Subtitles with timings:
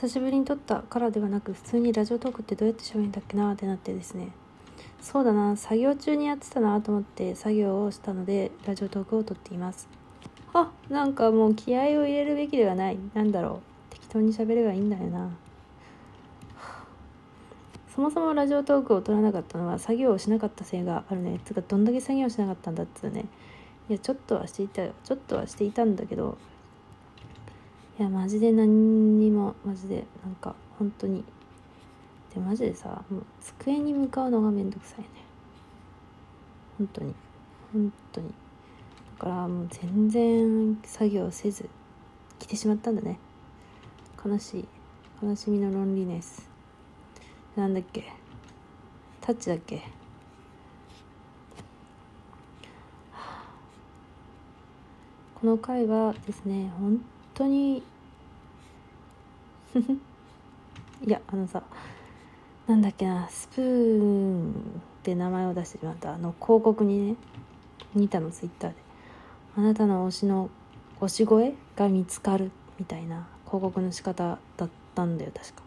[0.00, 4.28] 久しぶりに撮ったからではなく普通にラジオトークってどうやって喋るんだっけなってなってですね。
[5.00, 9.88] そうだな作業中にやってたなと思って作業をしたのでラジオトークを撮っています。
[10.54, 12.98] あなんかもう気合を入れるべきではない。
[13.12, 13.92] なんだろう。
[13.92, 15.30] 適当に喋ればいいんだよな。
[17.92, 21.40] そもそもラジオトークを撮らなかったのは作業をしなかったせいがあるね。
[21.44, 23.24] つかどんだけ作業しなかったんだっつうね。
[23.88, 24.92] いやちょっとはしていたよ。
[25.02, 26.38] ちょっとはしていたんだけど
[27.98, 31.24] いやマジで何にもマジでなんか本当に。
[32.32, 35.06] でマジでさもう机に向かうのがめんどくさいね。
[36.78, 37.14] 本当に。
[37.72, 38.28] 本当に。
[39.18, 41.68] だからもう全然作業せず
[42.38, 43.18] 来てしまったんだね。
[44.24, 44.68] 悲しい。
[45.20, 46.48] 悲しみのロンリネス。
[47.56, 48.04] なんだっけ。
[49.20, 49.82] タッチだっけ。
[55.40, 57.00] この回はですね本
[57.38, 57.82] 当に。
[61.06, 61.62] いやあのさ
[62.66, 64.54] なんだっけなスプーンっ
[65.02, 66.14] て名前を出してしまった。
[66.14, 67.16] あの広告にね
[67.94, 68.76] 似たのツイッターで。
[69.56, 70.50] あなたの推しの
[71.00, 75.62] 推し声が見つかるみたいな広告の仕方だったんだよ確か。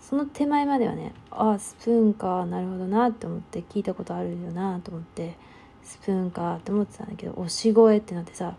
[0.00, 5.36] その手前まではねああスプーンかなるほどなって思って聞いたことあるよなと思って
[5.82, 8.54] スプーンかって思ってたんだけど推し声ってなってさ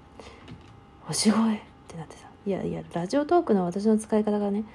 [1.09, 4.65] 推し声ってなってさいやいやラジオトークの私の使い方がね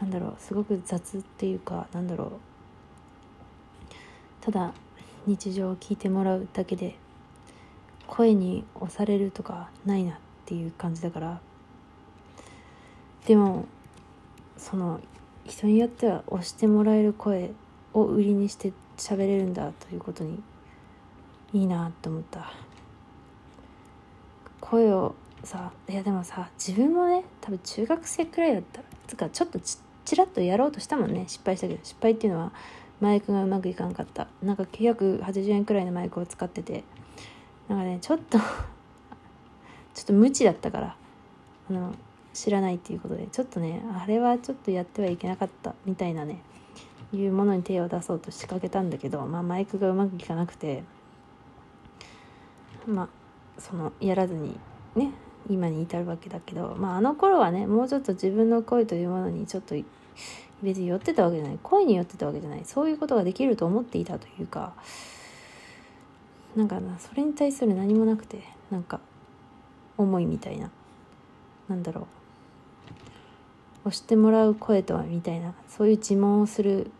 [0.00, 2.30] なんだろうすごく雑っていうかなんだろう。
[4.40, 4.72] ただ
[5.26, 6.96] 日常を聞いてもらうだけで
[8.06, 10.14] 声に押されるとかないなっ
[10.46, 11.40] ていう感じだから。
[13.26, 13.66] でも
[14.56, 15.00] その
[15.46, 17.52] 人によっては押してもらえる声
[17.92, 20.42] を売りにして喋れるんだということに
[21.52, 22.52] いいなって思った。
[24.60, 25.14] 声を
[25.46, 28.82] さいやでもさ自分もね多分中学生くらいだった。
[29.06, 31.24] つかちょっとちちらっとやろうとしたもんね。
[31.28, 31.80] 失敗したけど。
[31.82, 32.52] 失敗っていうのは
[33.00, 34.28] マイクがうまくいかんかった。
[34.42, 36.84] なんか980円くらいのマイクを使ってて。
[37.68, 38.38] なんかねちょっと
[39.94, 40.96] ちょっと無知だったから。
[41.68, 41.92] あの
[42.32, 43.26] 知らないっていうことで。
[43.26, 45.74] ちょっとねあれはちょっとやってはいけなかった。
[45.86, 46.42] みたいなね。
[47.12, 50.84] いうものに手を出そうと仕掛けたんだけど、まあ、マイクがうまくいかなくて。
[52.86, 53.08] まあ
[53.60, 54.58] そのやらずに
[54.94, 55.12] ね。
[55.48, 59.74] 今に至るわけだけど、まあ、あの頃はねもうちょっと自分の声というものにちょっと
[60.62, 64.74] 別に寄ってたわけじゃない声に寄ってたわけじゃないそういうことができると思っていたというか
[66.56, 69.00] なんかなそれに対する何もなくてなんか
[69.96, 70.70] 思いみたいな
[71.68, 76.90] なんだろう押してもらう声とはみたいなそういう自問をする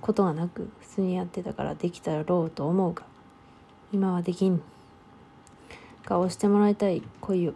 [0.00, 3.04] ことがなく普通にやってたからできたろうと思うが
[3.92, 4.62] 今はできん。
[6.04, 7.54] か押してもらいたい声を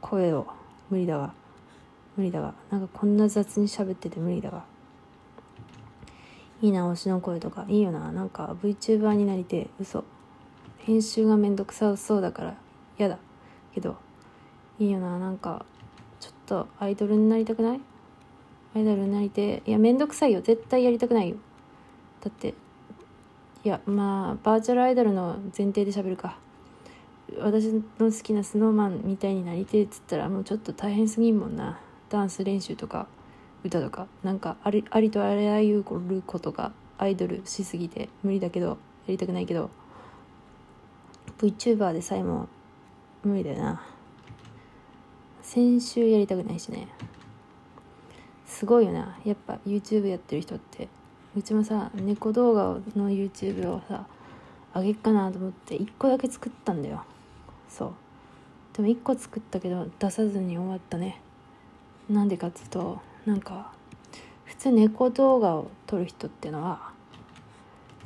[0.00, 0.46] 声を。
[0.90, 1.32] 無理だわ。
[2.16, 2.54] 無理だわ。
[2.70, 4.64] なんかこんな雑に喋ってて無理だわ。
[6.60, 7.64] いいな推しの声とか。
[7.68, 8.12] いいよな。
[8.12, 10.04] なんか VTuber になりて嘘。
[10.78, 12.54] 編集がめんどくさそうだから。
[12.98, 13.18] 嫌だ。
[13.74, 13.96] けど。
[14.78, 15.18] いいよな。
[15.18, 15.64] なんか
[16.20, 17.80] ちょっとアイドルになりたくない？
[18.74, 19.62] アイドルになりて。
[19.66, 20.42] いやめんどくさいよ。
[20.42, 21.36] 絶対やりたくないよ。
[22.20, 22.54] だって。
[23.64, 26.36] いやまあバーチャルアイドルの前提で喋るか。
[27.40, 31.78] 私の好きなスノーマンみたいになりてえっつったらもうちょっと大変すぎんもんな
[32.08, 33.06] ダンス練習とか
[33.64, 38.76] 歌とかなんかありありとあらゆることがアイドルしすぎて無理だけどや
[39.08, 39.70] りたくないけど
[41.38, 42.48] VTuber でさえも
[43.24, 43.82] 無理だよな。
[45.42, 46.88] 先週やりたくないしね。
[48.46, 49.18] すごいよな。
[49.24, 50.88] やっぱ YouTube やってる人って。
[51.36, 52.62] うちもさ猫動画
[52.94, 54.06] の YouTube をさ
[54.74, 57.04] あげっかなと思って1個だけ作ったんだよ。
[57.72, 57.92] そう。
[58.74, 61.20] でも1個作ったけど出さずに終わったね。
[62.10, 63.72] なんでかっていうとなんか
[64.44, 66.90] 普通猫動画を撮る人ってのは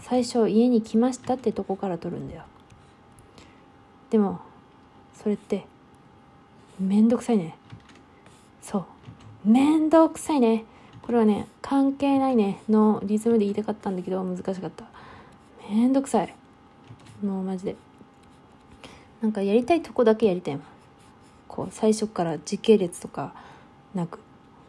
[0.00, 2.44] 最初家に来ましたってとこから撮るんだよ。
[4.10, 4.40] でも
[5.14, 5.66] それって
[6.78, 7.56] めんどくさいね。
[8.62, 8.86] そ
[9.44, 9.48] う。
[9.48, 10.64] めんどくさいね。
[11.02, 12.60] これはね関係ないね。
[12.68, 14.84] のリズムで言いたかったんだけど難しかった。
[15.68, 16.34] めんどくさい。
[17.24, 17.76] もうマジで。
[19.22, 20.64] なんかやりたいとこだけやりたいもん。
[21.48, 23.32] こう最初から時系列とか
[23.94, 24.18] なく。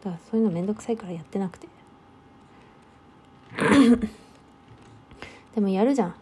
[0.03, 1.67] だからそういうのめんどくさいからやってなくて。
[5.55, 6.15] でもやるじゃん。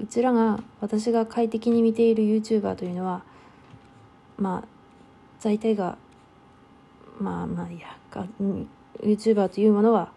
[0.00, 3.22] うちらが私が快適に見ている YouTuber というのは
[4.38, 4.68] まあ
[5.42, 5.98] 大体が
[7.20, 7.96] まあまあいや
[9.02, 10.10] YouTuber というものは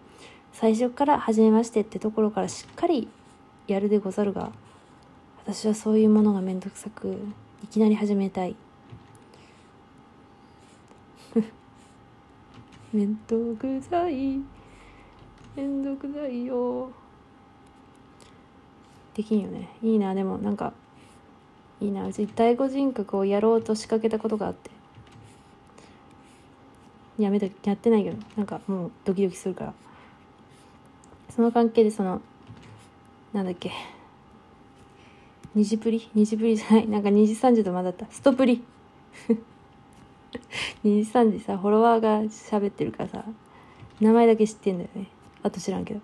[0.54, 3.10] 最初から初めましてってところからしっかり
[3.68, 4.52] やるでござるが
[5.46, 7.18] 私はそういうものがめんどくさく
[7.64, 8.56] いきなり始めたい。
[12.92, 14.40] めんどくさい。
[15.56, 16.92] めんどくさいよ。
[19.16, 19.70] できんよね。
[19.82, 20.14] いいな。
[20.14, 20.74] でもなんか
[21.80, 22.06] いいな。
[22.06, 24.70] うち第五人格をやろうと仕掛けたことがあって。
[27.18, 29.74] やめたやってないけどなんかもうドキドキするから。
[31.30, 32.22] その関係でその
[33.32, 33.72] なんだっけ。
[35.56, 36.88] 虹プリ虹プリじゃない。
[36.88, 38.08] なんか2時3時と混ざった。
[38.10, 38.64] ストプリ。
[40.84, 43.24] 2時3時さフォロワーが喋ってるからさ。
[44.02, 45.08] 名前だけ知ってんだよね。
[45.44, 46.02] あと知らんけど。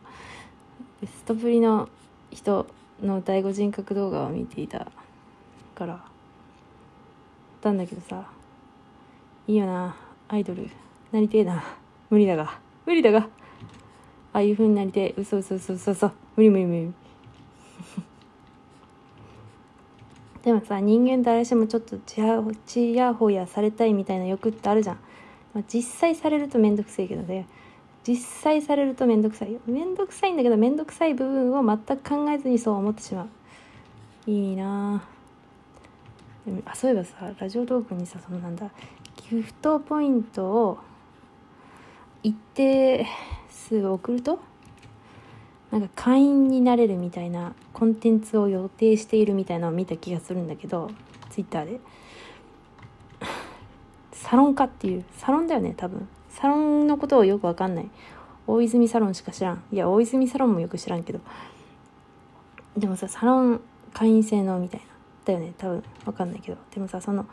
[1.03, 1.89] ストプリの
[2.29, 2.67] 人
[3.01, 4.91] の第五人格動画を見ていた
[5.73, 6.03] から。
[7.61, 8.29] たんだけどさ。
[9.47, 9.95] いいよな。
[10.27, 10.69] アイドル。
[11.11, 11.63] なりてえな。
[12.11, 12.59] 無理だが。
[12.85, 13.27] 無理だが。
[14.31, 15.13] ああいう風になりてえ。
[15.17, 15.91] 嘘嘘嘘嘘。
[15.91, 16.93] 嘘無理無理無理。
[20.49, 24.95] でもさ人間誰しもちょっとちやちやほやされたいみたいな欲ってあるじゃん、
[25.53, 27.45] まあ、実際されると面倒くさいけどね。
[28.03, 29.53] 実際されると面倒くさい。
[29.53, 33.27] よ面倒くさいんだけど面倒くさい部分を全く考えずにそう思ってしまう。
[34.25, 35.03] いいな
[36.65, 38.71] あそういえばさラジオトークにさそのなんだ
[39.29, 40.79] ギフトポイントを
[42.23, 43.05] 一定
[43.51, 44.39] 数送ると
[45.71, 50.89] なんか会員になれるみたいなコンテンツを予定しているみたいなのを見た気がするんだけど
[51.29, 51.79] ツイッターで。
[54.11, 55.05] サロン化っていう。
[55.17, 56.07] サロンだよね多分。
[56.29, 57.89] サロンのことをよくわかんない。
[58.47, 59.63] 大泉サロンしか知らん。
[59.71, 61.19] いや大泉サロンもよく知らんけど。
[62.77, 63.61] でもさサロン
[63.93, 64.85] 会員制のみたいな。
[65.25, 65.83] だよね多分。
[66.05, 66.57] わかんないけど。
[66.73, 67.25] でもさその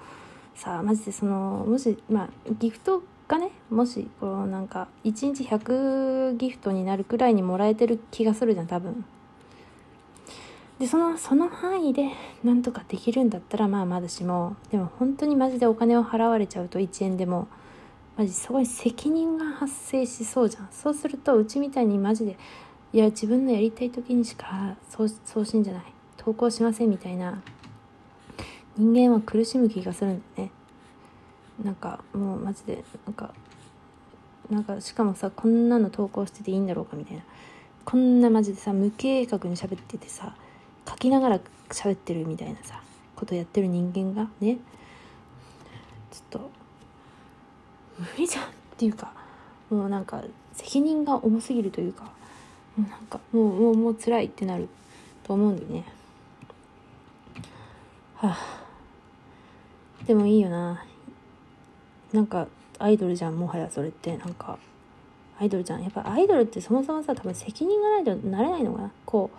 [0.54, 2.28] さあマジでそのもしまあ
[2.58, 9.04] ギフトがねもしこうなんか1日100ギフトになるくらいにもらえてる気がするじゃん多分。
[10.78, 12.10] でそのその範囲で
[12.44, 17.48] なんとかできるんだったらまあまだしもでも本当にマジでお金を払われちゃうと1円でも
[18.18, 20.68] マジすごい責任が発生しそうじゃん。
[20.70, 22.36] そうするとうちみたいにマジで
[22.92, 25.82] いや自分のやりたい時にしか送送信じゃない。
[26.16, 27.40] 投稿しませんみたいな
[28.76, 30.52] 人間は苦しむ気がするんだよね。
[31.64, 33.32] なんかもうマジでなんか
[34.50, 37.22] なんかしかもさこんなの投稿してていいんだろうかみたいな。
[37.84, 40.34] こんなマジでさ無計画に喋っててさ
[40.88, 42.82] 書きながら喋ってるみたいなさ
[43.14, 44.58] ことやってる人間がね。
[46.10, 46.50] ちょっと
[47.98, 49.12] 無理じゃんっていうか
[49.70, 50.22] もうなんか
[50.52, 52.04] 責任が重すぎるというか
[52.76, 54.68] もうなんかもうもうもう辛いってなる
[55.22, 55.84] と思うんでね。
[58.16, 58.66] はあ。
[60.06, 60.84] でもいいよな。
[62.12, 62.46] なんか
[62.78, 64.58] アイドルじゃんもはやそれってなんか。
[65.38, 65.82] アイドルじゃん。
[65.82, 68.90] やっぱアイドルってそもそもさ多分責任がないとなれないのかな。
[69.04, 69.38] こう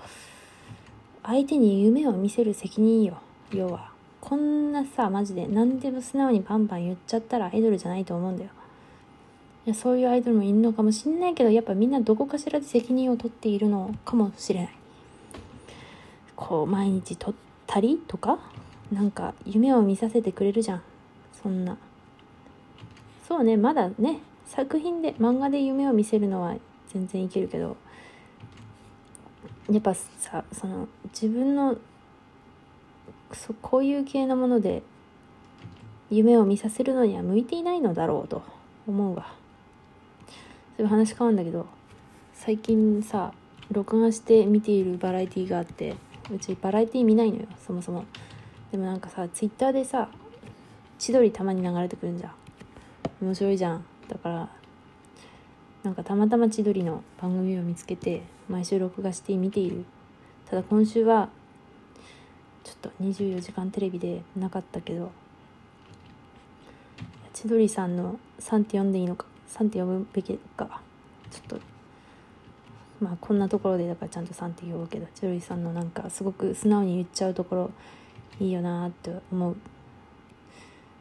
[1.24, 3.18] 相手に夢を見せる責任よ。
[3.52, 3.90] 要は。
[4.22, 8.50] こんなさマジで何でも素直にパンパン言っちゃったらアイドルじゃないと思うんだよ。
[9.66, 14.69] いやそういうアイドルもいるのかもしんないけどやっぱみんなどこかしらで責任を取っているのかもしれない。
[16.36, 17.34] こう毎日撮っ
[17.66, 18.38] たりとか？
[18.92, 20.81] なんか夢を見させてくれるじゃん。
[21.42, 21.75] そんな。
[23.27, 26.56] そうねまだね作品で漫画で夢を見せるのは
[26.94, 27.75] 全然いけるけど
[29.69, 31.77] やっぱさその自分の
[33.33, 34.81] そこういう系のもので
[36.09, 38.41] 夢を見させるのには向いていないのだろうと
[38.88, 39.33] 思うわ。
[40.77, 41.66] そういう話変わるんだけど
[42.33, 43.33] 最近さ
[43.71, 45.97] 録画して見ているバラエティーがあって
[46.31, 48.06] うちバラエティー見ないのよそもそも。
[48.71, 50.07] でもなんかさツイッターでさ
[50.97, 52.31] 千鳥たまに流れてくるんじゃん。
[53.21, 53.86] 面白いじゃん。
[54.07, 54.50] だから
[55.83, 59.86] なんかたまたま千鳥の番組を見つけて毎週録画して見ている。
[60.50, 61.30] ただ今週は
[62.64, 65.12] ちょっと24時間テレビでなかったけど
[67.33, 70.81] 千鳥さんの「さん」って呼んでいいのか「さん」って呼ぶべきか
[71.31, 71.59] ちょっと
[73.00, 77.71] まあこんなところでだからちゃんと「さん」って呼ぶけど千鳥さんのなんかすごく素直に言っちゃうところ
[78.40, 79.56] いいよなって思う。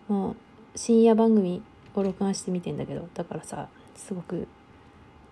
[0.08, 0.36] もう
[0.76, 1.62] 深夜番組
[2.00, 4.46] を録画して見てんだけどだからさすごく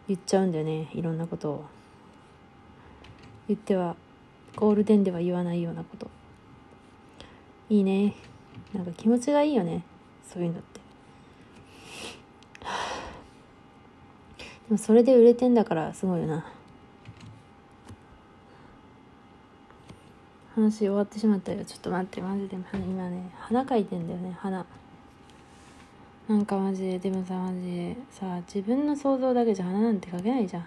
[0.08, 1.64] 言っちゃうんだよねいろんなことを。
[3.46, 3.94] 言っては
[4.56, 6.08] ゴールデンでは言わないようなこと。
[7.68, 8.14] いいね。
[8.72, 9.84] なんか気持ちがいいよね
[10.32, 10.80] そういうのって。
[14.68, 16.46] でもそれで売れてんだからすごいよな。
[20.54, 21.64] 話終わってしまったよ。
[21.64, 24.64] ちょっと待ってマジで今ね花描いてんだよね花
[26.26, 30.62] なんかマジででもさマジでさ自分の想像だけじゃ花なんて描けないじゃん。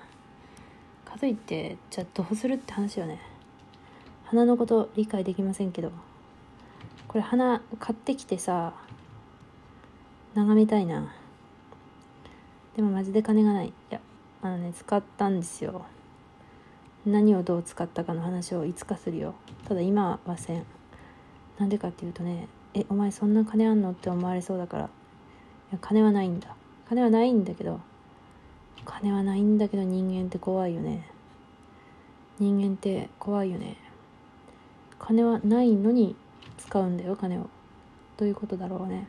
[1.03, 3.19] かといってじゃあどうするって話よね。
[4.25, 5.91] 花のこと理解できませんけど。
[7.07, 8.73] これ花買ってきてさ
[10.35, 11.11] 眺めたいな。
[12.75, 13.69] でもマジで金がない。
[13.69, 13.99] いや
[14.43, 15.85] あのね使ったんですよ。
[17.03, 19.33] 何をどう使ったかの話をいつかするよ。
[19.67, 20.65] ただ今はせん。
[21.57, 24.89] なんでかっていうとねえお前そんな金あんのって思われそうだから。
[25.71, 26.55] や金はないんだ。
[26.87, 27.81] 金はないんだけど
[28.85, 31.09] 金はないんだけど人間って怖いよね。
[32.39, 33.77] 人間って怖いよね。
[34.99, 36.15] 金はないのに
[36.57, 37.49] 使うんだよ金を。
[38.17, 39.07] どういうことだろうね。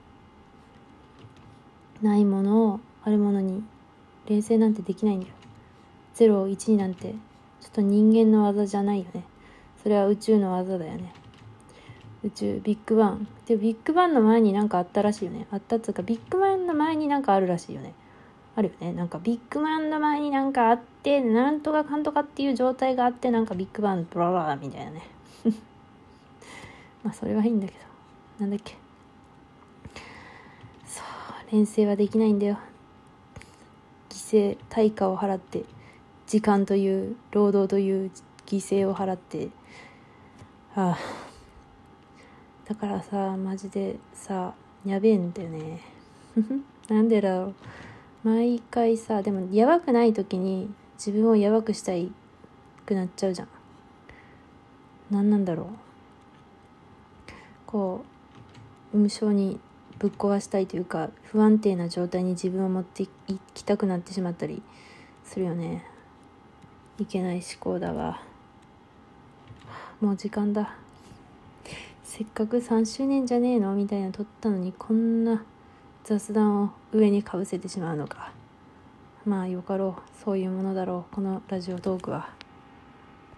[2.02, 3.62] ないものをあるものに
[4.26, 5.32] 冷静なんてできないんだよ。
[6.14, 7.14] 0を1になんて
[7.60, 9.24] ちょっと人間の技じゃないよね。
[9.82, 11.12] それは宇宙の技だよね。
[12.24, 13.28] 宇宙ビッグバン。
[13.46, 15.46] でビッグバンの前になんかあったらしいよね。
[15.52, 17.94] あったっつうかビッグバンの前になんかあるらしいよね。
[18.56, 18.92] あるよね。
[18.92, 25.02] なんかビッグバンの前になんかあってなんとかかんとかっていう状態があってなんかビッグバンブラブラみたいなね。
[27.04, 27.78] まあそれはいいんだけど。
[28.40, 28.76] なんだっけ。
[30.86, 32.58] そう連成はできないんだよ。
[34.08, 35.64] 犠牲対価を払って
[36.26, 38.10] 時間という労働という
[38.46, 39.50] 犠牲を払って。
[40.74, 41.27] ああ。
[42.68, 44.52] だからさマジでさ
[44.84, 45.80] やべえんだよね。
[46.88, 47.54] なんでだろう。
[48.24, 52.12] 毎回さでもやばくない時に自分をやばくしたい
[52.84, 53.48] くなっちゃうじゃん。
[55.10, 55.66] 何なんだろう。
[57.66, 58.04] こ
[58.92, 59.58] う無性に
[59.98, 63.08] ぶっ壊したいというか不安定な状態に自分を持ってい
[63.54, 64.62] きたくなってしまったり
[65.24, 65.86] するよね。
[66.98, 68.20] いけない思考だわ。
[70.02, 70.76] もう時間だ。
[72.08, 75.44] せっかく3周年じゃねえのみたいな撮ったのにこんな
[76.04, 78.32] 雑談を上にかぶせてしまうのか。
[79.26, 80.24] まあよかろう。
[80.24, 81.14] そういうものだろう。
[81.14, 82.37] このラジオトークは。